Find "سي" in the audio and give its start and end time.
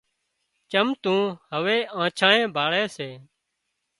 2.95-3.09